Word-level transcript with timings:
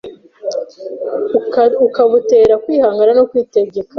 ukabutera 1.87 2.55
kwihangana 2.63 3.11
no 3.17 3.23
kwitegeka. 3.29 3.79